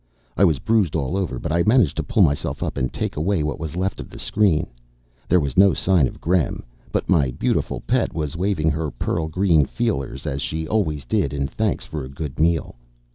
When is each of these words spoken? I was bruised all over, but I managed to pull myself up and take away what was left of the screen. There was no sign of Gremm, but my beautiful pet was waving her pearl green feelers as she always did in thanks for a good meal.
I 0.35 0.43
was 0.45 0.57
bruised 0.57 0.95
all 0.95 1.15
over, 1.15 1.37
but 1.37 1.51
I 1.51 1.61
managed 1.61 1.95
to 1.97 2.01
pull 2.03 2.23
myself 2.23 2.63
up 2.63 2.75
and 2.75 2.91
take 2.91 3.15
away 3.15 3.43
what 3.43 3.59
was 3.59 3.75
left 3.75 3.99
of 3.99 4.09
the 4.09 4.17
screen. 4.17 4.65
There 5.29 5.39
was 5.39 5.55
no 5.61 5.75
sign 5.75 6.07
of 6.07 6.19
Gremm, 6.19 6.63
but 6.91 7.07
my 7.07 7.29
beautiful 7.29 7.81
pet 7.81 8.11
was 8.11 8.35
waving 8.35 8.71
her 8.71 8.89
pearl 8.89 9.27
green 9.27 9.63
feelers 9.67 10.25
as 10.25 10.41
she 10.41 10.67
always 10.67 11.05
did 11.05 11.33
in 11.33 11.45
thanks 11.45 11.85
for 11.85 12.03
a 12.03 12.09
good 12.09 12.39
meal. 12.39 12.77